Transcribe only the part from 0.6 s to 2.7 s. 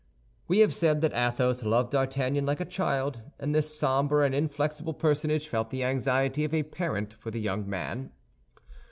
have said that Athos loved D'Artagnan like a